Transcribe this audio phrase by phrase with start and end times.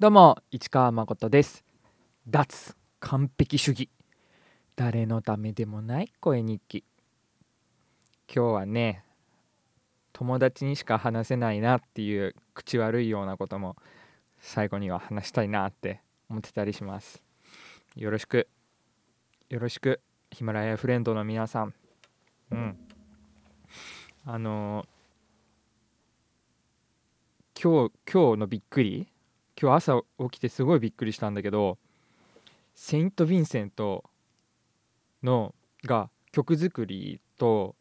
[0.00, 1.64] どうも市川誠です。
[2.28, 3.90] 脱完璧主義。
[4.76, 6.84] 誰のためでもない声日記
[8.32, 9.02] 今日はね
[10.12, 13.74] 友達にしか話せないなっていう口悪いようなことも
[14.38, 17.24] 最後には話したいなって思ってたりします。
[17.96, 18.46] よろしく。
[19.50, 21.74] よろしくヒマラヤフレンドの皆さん。
[22.52, 22.78] うん。
[24.24, 29.08] あのー、今日今日のびっくり
[29.60, 31.78] 今日朝起きてすごいびっくりしたんだけど
[32.74, 34.04] セイント・ヴィンセント
[35.22, 35.52] の
[35.84, 37.74] が曲作りと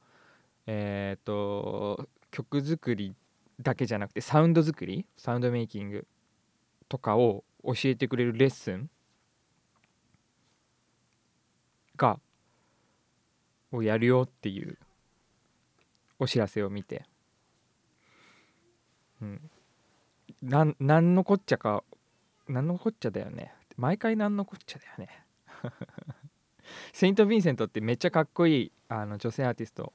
[0.65, 3.13] えっ、ー、と曲作り
[3.61, 6.07] だけじゃなくてサウンド作りサウンドメイキング
[6.89, 8.89] とかを教えてくれるレッスン
[11.95, 12.19] が
[13.71, 14.77] をやるよっていう
[16.19, 17.05] お知らせを見て、
[19.21, 19.51] うん、
[20.41, 21.83] なんなんのこっちゃか
[22.47, 23.53] なんのこっちゃだよね。
[23.75, 25.09] 毎回なんのこっちゃだよね。
[26.93, 29.93] セイント・ヴィンセントってめっちゃかっこいいあの女性アーティスト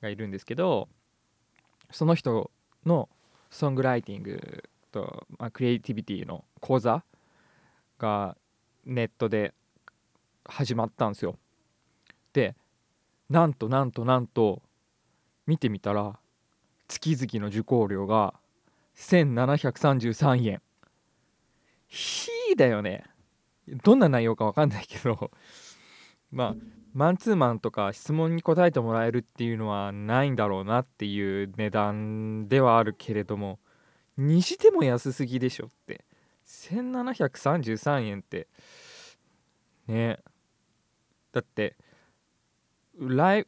[0.00, 0.88] がいるんですけど
[1.90, 2.50] その人
[2.86, 3.08] の
[3.50, 7.04] ソングライティングと、まあ、クリエイティビティの講座
[7.98, 8.36] が
[8.84, 9.54] ネットで
[10.44, 11.36] 始まったんですよ。
[12.32, 12.56] で
[13.30, 14.62] なんとなんとなんと
[15.46, 16.18] 見てみたら
[16.88, 18.34] 月々の受講料が
[18.96, 20.62] 1733円。
[21.86, 23.04] ひーだよね。
[23.82, 25.30] どんな内容か分かんないけど。
[26.30, 26.54] まあ
[26.92, 33.58] マンツーマンとか質問に答えてもらえるっていうのはないんだろうなっていう値段ではあるけれども
[34.16, 36.04] にしても安すぎでしょって。
[36.46, 38.48] 1733円って。
[39.86, 40.20] ね。
[41.32, 41.76] だって
[42.98, 43.46] ライ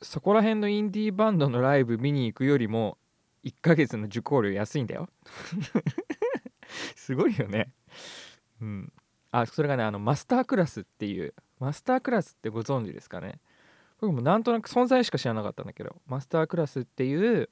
[0.00, 2.98] そこら辺のインディーバンドのライブ見に行くよりも
[3.44, 5.08] 1ヶ月の受講料安いんだよ。
[6.96, 7.72] すごいよね。
[8.60, 8.92] うん。
[9.30, 13.40] あそれがねあのマスタークラスっていうマスタークラスってご存知ですかね。
[14.00, 17.48] 僕もなんとなく存在しか知らなかったんだけどマスタークラスっていう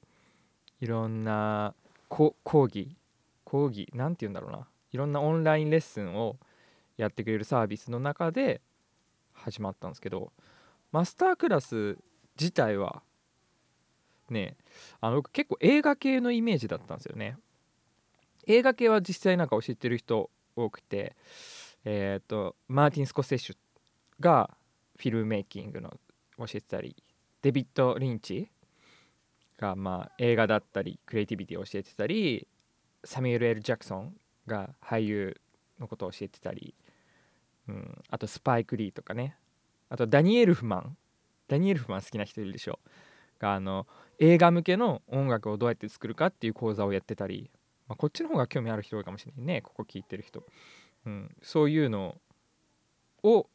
[0.81, 1.73] いろんな
[2.09, 2.95] 講義
[3.43, 4.67] 講義何て言うんだろうな。
[4.91, 6.37] いろんなオンラインレッスンを
[6.97, 8.61] やってくれるサービスの中で
[9.33, 10.31] 始まったんですけど
[10.91, 11.97] マスタークラス
[12.39, 13.01] 自体は
[14.29, 14.55] ね
[15.01, 17.37] あの僕結構映画系のイメージだったんですよね。
[18.45, 21.15] 映画系は実際なんか教えてる人多くて
[21.85, 23.55] えっ、ー、とマーティン・スコセッシュ
[24.19, 24.49] が
[24.97, 25.97] フィルムメイキングの
[26.37, 26.95] 教えてたり
[27.41, 28.49] デビッド・リンチ
[29.57, 32.47] がまあ映画だったりクリエイティビティを教えてたり
[33.03, 34.15] サミュエル・エル・ジャクソン
[34.47, 35.39] が俳優
[35.79, 36.73] のことを教えてたり、
[37.67, 39.37] うん、あとスパイク・リーとかね。
[39.89, 40.97] あとダニエルフマン。
[41.47, 42.79] ダニエルフマン好きな人いるでしょ。
[43.43, 43.85] があの
[44.19, 47.51] 映画向けの音楽をどうやって作るかっていう講座をやってたり、
[47.89, 50.43] まあ、こっちの方が興味ある人多いかもしれないねここ聞いてる人、
[51.05, 52.15] うん、そういうの
[53.21, 53.47] を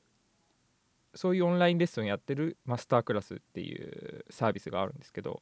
[1.14, 5.40] そういうオンラインレッスンやってるマスタークラスっていうサービスがあるんですけど、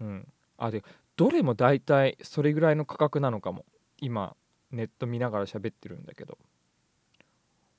[0.00, 0.82] うん、あで
[1.16, 3.64] どれも大体それぐらいの価格なのかも。
[4.00, 4.36] 今
[4.70, 6.38] ネット見ながら喋ってるんだけど。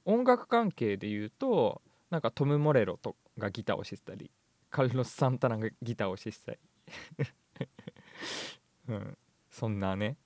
[0.05, 4.29] 音楽関係で言うとなんかトム・モレロとがギターをしてたり。
[4.69, 6.59] カルロス・サンタナがギターをしてたり
[8.89, 9.17] うん、
[9.49, 10.17] そんなね。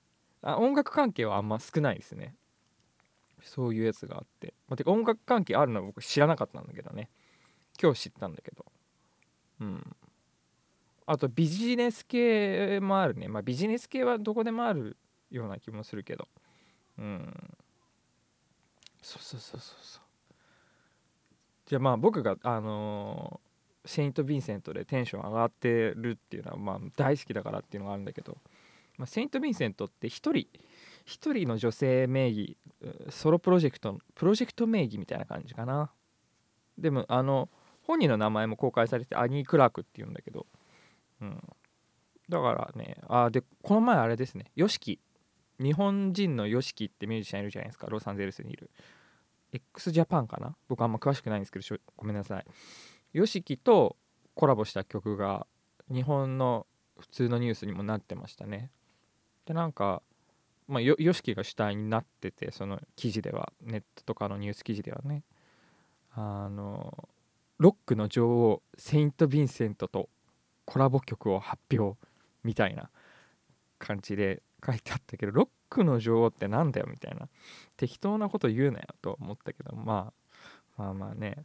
[0.42, 2.34] あ音楽関係はあんま少ないですね。
[3.42, 7.10] そういうやつがあって、まあ、てか音楽関係あるのは僕知らなかったんだけどね。
[7.80, 8.64] 今日知ったんだけど。
[9.60, 9.96] うん。
[11.06, 13.28] あとビジネス系もあるね。
[13.28, 14.96] まあビジネス系はどこでもある
[15.30, 16.26] ような気もするけど。
[16.98, 17.56] うん。
[19.02, 20.34] そうそうそうそうそう。
[21.66, 23.53] じゃあまあ僕があのー、
[23.84, 28.38] セイント・ヴィンセントでテンション上がってるっていうのはまあ大好きだからっていうのがあるんだけど、
[28.96, 30.46] まあ、セイント・ヴィンセントって1人1
[31.06, 32.56] 人の女性名義
[33.10, 35.90] ソロプロジェクトプロジェクト名義みたいな感じかな。
[36.78, 37.48] でもあの
[37.82, 40.46] 本人の名前も公開されてアニー・クラークっていうんだけど、
[41.20, 41.42] うん、
[42.28, 44.98] だからねあでこの前あれですね YOSHIKI
[45.60, 47.86] 日本人の YOSHIKI ってミュージシャンいるじゃないですか。
[47.88, 48.70] ロサンゼルスにいる。
[49.52, 50.56] X ジャパンかな？
[50.66, 51.64] 僕あんま詳しくないんですけど
[51.96, 52.44] ごめんなさい。
[53.14, 53.96] YOSHIKI と
[54.34, 55.46] コラボした曲が
[55.92, 56.66] 日本の
[56.98, 58.70] 普通のニュースにもなってましたね。
[59.46, 60.02] でなんか
[60.66, 65.22] まあ、YOSHIKI が主体になっててその記事ではネットとかのニュース記事ではね。
[66.16, 67.08] あの
[67.58, 70.08] ロックの女王セイント・ヴィンセントと
[70.64, 71.98] コラボ曲を発表
[72.44, 72.88] みたいな
[73.78, 77.28] 感じで書いてあったけどロックの女王ってなんだよみたいな
[77.76, 80.12] 適当なこと言うなよと思ったけど、ま
[80.78, 81.44] あ、まあまあね。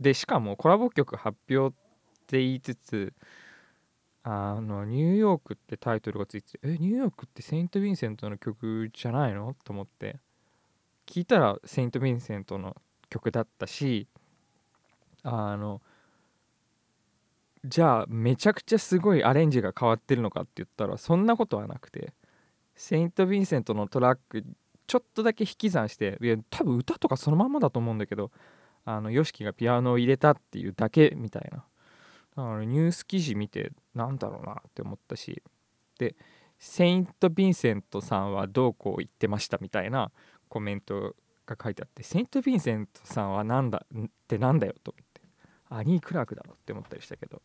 [0.00, 1.78] でしかもコラボ曲発表っ
[2.26, 3.12] て言いつつ
[4.22, 9.54] あのニューヨークってタイトルがついててえニューヨークってセイント・ヴィンセントの曲じゃないの？
[9.64, 10.16] と思って
[11.06, 12.76] 聞いたらセイント・ヴィンセントの
[13.08, 14.08] 曲だったし
[15.22, 15.80] あの
[17.64, 22.12] じゃあめちゃくちゃすごいアレンジが変わってるのかって言ったらそんなことはなくて
[22.74, 24.44] セイント・ヴィンセントのトラック
[24.86, 28.30] ちょっとだけ引き算していや多分歌とかそのまんまだと思うんだけど
[28.86, 31.64] あの YOSHIKI がピアノを入れたっていうだけみたいな。
[32.36, 35.42] だからニュース記事見てなんだろうなって思ったし。
[35.98, 36.14] で
[36.58, 40.10] セイント・ヴィンセントさんはどうこう言ってましたみたいな
[40.48, 41.14] コメント
[41.46, 45.20] が書いてあってセイント・ヴィンセントさんはなんだってなんだよと思って。
[45.68, 47.42] アニー・クラークだろって思ったりしたけど。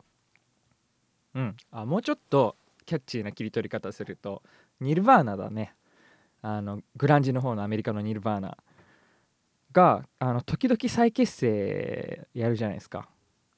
[1.33, 1.57] うん。
[1.71, 2.55] あもうちょっと
[2.85, 4.43] キャッチーな切り取り方すると
[4.79, 5.75] ニルバーナだね。
[6.43, 8.57] あのグランジの方のアメリカのニルバーナ。
[9.73, 13.09] があの時々再結成やるじゃないですか。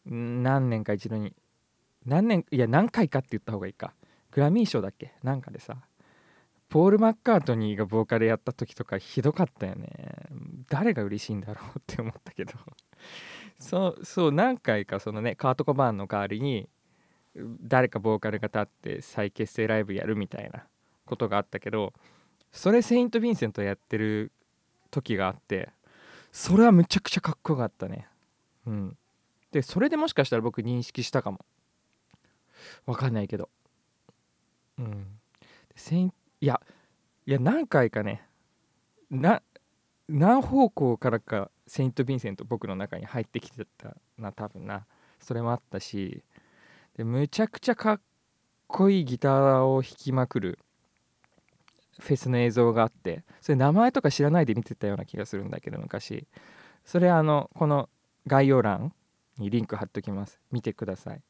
[0.05, 1.33] 何年か一度に。
[2.05, 3.93] 何年いや何回かって言った方がいいか。
[4.31, 5.13] グラミー賞だっけ？
[5.23, 5.77] なんかでさ。
[6.69, 9.87] ポール・マッカートニーがボーカルやった時とかひどかったよね。
[10.69, 12.53] 誰が嬉しいんだろうって思ったけど。
[13.59, 16.67] そうそう何回かそのねカート・コバーンの代わりに
[17.61, 20.65] 誰かボーカルが立って再結成ライブやるみたいな
[21.05, 21.93] ことがあったけど
[22.51, 24.31] それセイント・ヴィンセントやってる
[24.91, 25.69] 時があって
[26.33, 28.07] それはむちゃくちゃかっこよかったね。
[28.65, 28.97] うん。
[29.51, 31.45] でそれでもしかしたら僕認識したかも。
[32.87, 33.49] わかんないけど。
[34.79, 35.19] うん。
[36.41, 36.59] いや
[37.27, 38.27] いや何回かね
[39.09, 39.41] な
[40.09, 44.87] 何方向からかセイント・ヴィンセント僕の中に入ってきてたな多分な。
[45.19, 46.23] それもあったし。
[46.97, 48.01] でむちゃくちゃかっ
[48.65, 50.59] こいいギターを弾きまくる
[51.99, 56.27] フェスの映像があってそれ名前とか知らないで見てたような気がするんだけど昔。
[56.85, 57.89] それあのこの
[58.27, 58.93] 概要欄
[59.37, 60.39] にリンク貼っときます。
[60.51, 61.21] 見てください。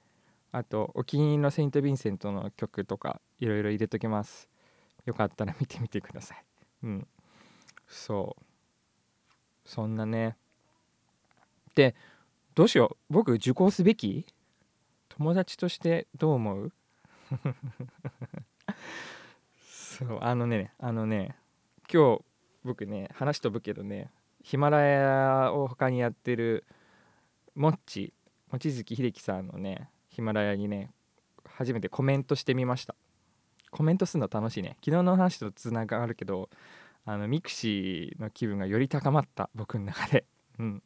[0.52, 4.50] あとお気に入りのセイント・ヴィンセントの曲とかいろいろ入れときます。
[5.06, 6.46] よかったら見てみてください。
[6.84, 7.08] うん。
[7.88, 8.44] そう。
[9.66, 10.38] そんなね。
[11.76, 11.96] で
[12.56, 13.14] どうしよう。
[13.14, 14.26] 僕受講すべき？
[15.10, 16.74] 友達としてどう思う？
[20.08, 21.36] そうあのねあのね
[21.92, 22.22] 今日
[22.64, 24.12] 僕ね話飛ぶけどね
[24.42, 26.66] ヒマラヤを他にやってる
[27.56, 28.14] もっち
[28.52, 30.92] 望月秀樹さんのねヒマラヤにね
[31.46, 32.96] 初めてコメントしてみました。
[33.72, 34.78] コメントするの楽しいね。
[34.86, 36.50] 昨日の話とつながるけど
[37.06, 40.26] あのミクシーの気分がより高まった僕の中で。
[40.60, 40.84] うん。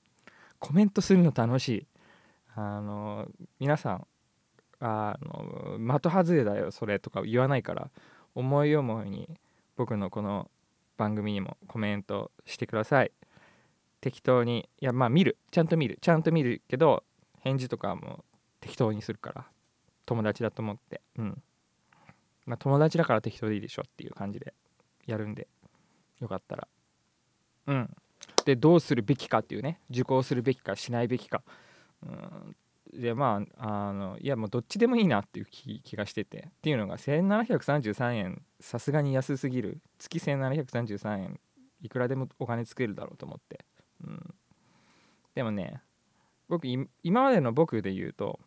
[0.60, 1.88] コメントするの楽しい。
[2.56, 3.28] あの
[3.60, 4.08] 皆さん
[4.80, 7.90] あの的外れだよそれとか言わないから。
[8.38, 9.28] 思い思いに
[9.78, 10.52] 僕のこの
[10.96, 13.12] 番組にもコメントしてください。
[14.00, 14.70] 適当に。
[14.80, 15.38] いやまあ見る。
[15.50, 15.98] ちゃんと見る。
[16.02, 17.04] ちゃんと見るけど
[17.40, 18.24] 返事とかも
[18.62, 19.46] 適当にするから。
[20.06, 21.02] 友達だと思って。
[21.18, 21.42] うん。
[22.46, 24.54] まあ友達だから適当でいいでしょっていう感じで
[25.08, 25.48] やるんで。
[26.20, 26.68] よかったら。
[27.66, 27.90] うん。
[28.46, 29.80] でどうするべきかっていうね。
[29.90, 31.42] 受講するべきかしないべきか。
[32.04, 32.56] うん。
[32.98, 36.48] でまああのいやもうどっちでもいいなっていう気がしてて。
[36.50, 39.80] っていうのが1733円さすがに安すぎる。
[40.00, 41.40] 月1733円
[41.82, 43.66] いくらでもお金作れるだろうと思って、
[44.04, 44.34] うん、
[45.36, 45.82] でもね
[46.50, 46.66] 僕
[47.04, 48.40] 今までの僕で言うと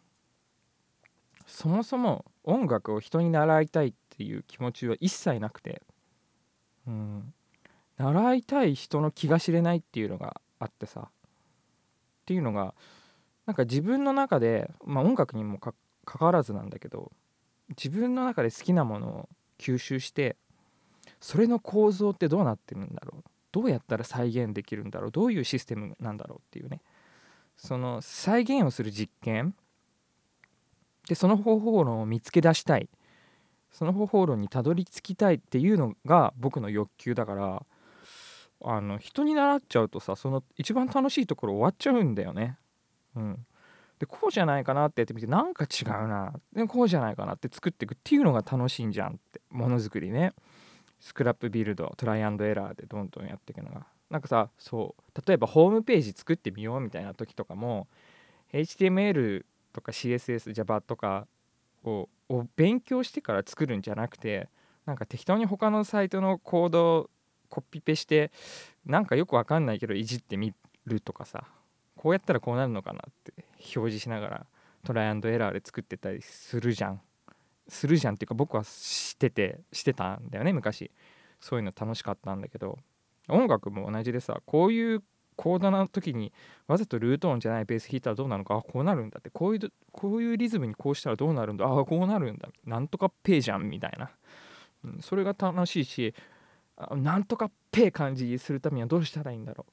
[1.46, 5.82] そもそも音楽を人に習いたいっていう気持ちは一切なくて、
[6.86, 7.32] うん、
[7.98, 11.08] 習いたい人の気が知れないっていうのがあってさ。
[11.10, 12.74] っていうのが
[13.46, 17.10] なんか自分の中で、まあ、音楽にもかかわらずなんだけど
[17.70, 19.28] 自分の中で好きなものを
[19.58, 20.36] 吸収して
[21.20, 23.24] それの構造ってどうなってるんだろう？
[23.52, 25.10] どうやったら再現できるんだろう？
[25.10, 26.80] どういうシステムなんだろうっていうね。
[27.56, 29.54] その再現をする実験。
[31.08, 32.88] でその方法論を見つけ出したい。
[33.72, 37.62] その方法論にたどり着きたいっていうのが僕の欲求だから
[38.64, 42.56] あの人に習っちゃうとさその一番楽しいところ終わっちゃうんだよね。
[43.16, 43.46] うん、
[43.98, 46.32] でこうじゃないかなってやってみてなんか違うな。
[46.54, 49.40] でこうじゃないかなって作っていくっていうのが楽しいんじゃんって。
[49.50, 50.32] ものづくりね。
[51.00, 53.86] スクラップビルドトライアンドエラーでどんどんやっていくのが。
[54.10, 55.22] なんかさそう。
[55.26, 57.88] 例えばホームページ作ってみようみたいな時とかも
[58.52, 61.26] HTML とか CSSJava とか
[61.84, 64.48] をを勉強してから作るんじゃなくて
[64.86, 67.10] なんか適当に他のサイトのコードを
[67.48, 68.30] コピペして
[68.86, 70.54] なんかよくわかんないけどいじってみ
[70.86, 71.44] るとかさ。
[72.00, 73.34] こうやったらこうなるのかなって
[73.76, 74.46] 表示しながら
[74.86, 77.02] トライアンドエラーで作ってたりするじゃん。
[77.68, 80.90] するじゃんっていうか僕はしててしてたんだよね昔。
[81.40, 82.78] そういうの楽しかったんだけど。
[83.28, 85.02] 音楽も同じでさこういう
[85.36, 86.32] コードの時に
[86.68, 89.28] わざとルート音じゃないベース弾いたらどうなのかあこうなるんだって。
[89.28, 92.48] こういうこういうリズムにこうしたらどうなるんだあこうなるんだ。
[92.64, 94.10] なんとかペーじゃんみたいな、
[94.84, 96.14] うん、それが楽しいし
[96.96, 99.72] なんとかペー感じするためにはどうしたらいいんだろう。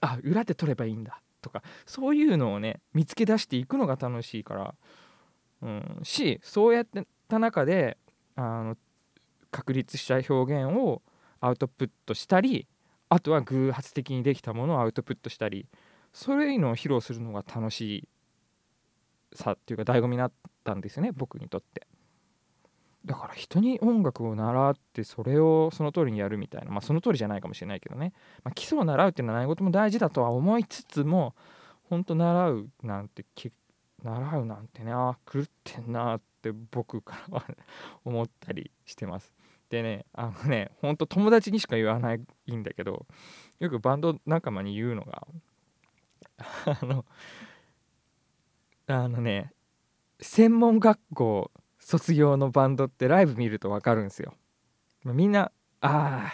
[0.00, 1.20] あ裏で取ればいいんだ。
[1.46, 4.74] とかそういうのをね見つけ出していくのが楽しいから、
[5.62, 7.96] うん、しそうやってた中で
[8.34, 8.76] あの
[9.52, 11.02] 確立した表現を
[11.40, 12.66] アウトプットしたり
[13.08, 15.66] あとは偶発的にできたものをアウトプットしたり
[16.12, 18.08] そういうのを披露するのが楽しい
[19.32, 20.32] さっていうか醍醐味になっ
[20.64, 21.86] たんですよね僕にとって。
[23.06, 31.34] だから人に音楽を習ってそれをその通りにやるみたいなまあその通りじゃないかもしれないけどね、まあ、基礎を習うっていうのは何事も大事だとは思いつつも
[31.88, 33.24] 本当習うなんて
[34.02, 37.44] 習うなんてねあ狂ってんなって僕からは
[38.04, 39.32] 思ったりしてます。
[39.70, 43.06] でねあのねほんと友達にしか言わないんだけど
[43.60, 45.26] よくバンド仲間に言うのが
[46.66, 47.04] あの
[48.88, 49.52] あのね
[50.20, 51.50] 専門学校
[51.86, 54.34] 卒業のバンドってライブ見ると分かるんですよ。
[55.04, 56.32] みんなあ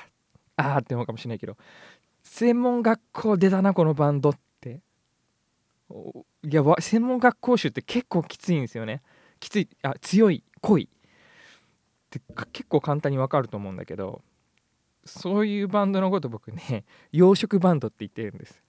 [0.56, 1.58] あああって思うかもしれないけど
[2.22, 4.80] 専門学校出たなこのバンドって。
[5.90, 9.02] いや専門学校集って結構きついんですよね。
[9.40, 10.84] きついあ強い濃い。
[10.84, 10.88] っ
[12.08, 14.22] て結構簡単に分かると思うんだけど
[15.04, 18.62] そういうバンドのこと僕ね 洋食バンドって言ってるんです。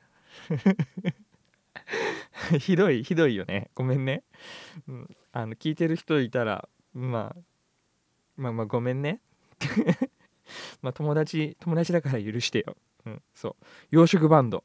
[2.60, 3.70] ひどいひどいよね。
[3.74, 4.24] ごめんね、
[4.90, 7.42] うん、あの聞いてる人いたら、まあ、
[8.38, 9.20] まあまあごめんね。
[10.82, 13.66] まあ友達友達だから許してよ、うん、そう。
[13.92, 14.64] 洋食バンド。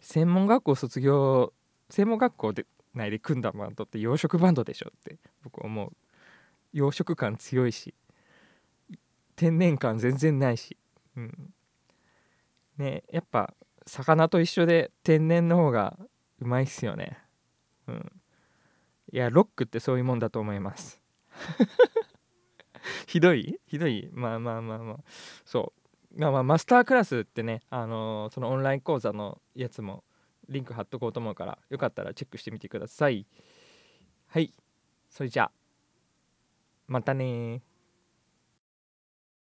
[0.00, 1.52] 専門学校卒業
[1.90, 5.92] 専門学校で内で組んだバンドって洋食バンドでしょって僕思う。
[6.72, 7.94] 洋食感強いし
[9.34, 10.76] 天然感全然ないし、
[11.16, 11.54] うん、
[12.78, 13.54] ねやっぱ
[13.86, 15.98] 魚と一緒で天然の方が
[16.40, 17.18] うまいっすよね。
[17.86, 18.12] うん。
[19.12, 21.00] いやロックってそういうもんだと思います。
[23.06, 23.58] ひどい？
[23.66, 24.08] ひどい？
[24.12, 24.96] まあまあまあまあ。
[25.44, 25.72] そ
[26.14, 26.20] う。
[26.20, 30.02] まあまあマスタークラスってねあのー、そのオンライン講座のやつも
[30.48, 33.26] リンク貼っとこうと思うからよかったらチェックしてみてください。
[34.28, 34.52] はい。
[35.10, 35.52] それじゃあ。
[36.88, 37.62] またね